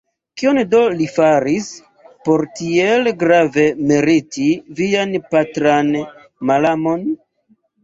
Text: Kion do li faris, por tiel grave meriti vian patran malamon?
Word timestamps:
Kion 0.41 0.59
do 0.69 0.77
li 1.01 1.09
faris, 1.17 1.67
por 2.29 2.45
tiel 2.61 3.11
grave 3.25 3.67
meriti 3.93 4.49
vian 4.81 5.15
patran 5.37 5.95
malamon? 6.53 7.09